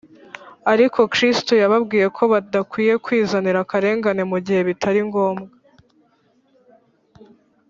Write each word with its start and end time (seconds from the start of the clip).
”ariko 0.73 0.99
kristo 1.13 1.51
yababwiye 1.61 2.05
ko 2.17 2.23
badakwiriye 2.31 2.95
kwizanira 3.05 3.57
akarengane 3.61 4.23
mu 4.31 4.37
gihe 4.45 4.61
bitari 4.69 5.01
ngombwa 5.07 5.47